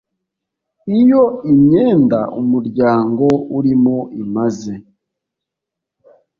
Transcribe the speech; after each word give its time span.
iyo 0.99 1.23
imyenda 1.51 2.19
umuryango 2.41 3.25
urimo 3.57 3.97
imaze 4.23 4.73